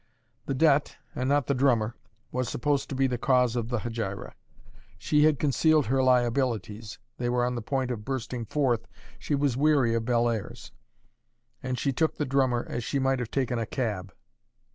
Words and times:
The 0.47 0.55
debt, 0.55 0.97
and 1.13 1.29
not 1.29 1.45
the 1.45 1.53
drummer, 1.53 1.95
was 2.31 2.49
supposed 2.49 2.89
to 2.89 2.95
be 2.95 3.05
the 3.05 3.19
cause 3.19 3.55
of 3.55 3.69
the 3.69 3.81
hegira; 3.81 4.33
she 4.97 5.25
had 5.25 5.37
concealed 5.37 5.85
her 5.85 6.01
liabilities, 6.01 6.97
they 7.19 7.29
were 7.29 7.45
on 7.45 7.53
the 7.53 7.61
point 7.61 7.91
of 7.91 8.03
bursting 8.03 8.45
forth, 8.45 8.87
she 9.19 9.35
was 9.35 9.55
weary 9.55 9.93
of 9.93 10.03
Bellairs; 10.03 10.71
and 11.61 11.77
she 11.77 11.93
took 11.93 12.15
the 12.15 12.25
drummer 12.25 12.65
as 12.67 12.83
she 12.83 12.97
might 12.97 13.19
have 13.19 13.29
taken 13.29 13.59
a 13.59 13.67
cab. 13.67 14.11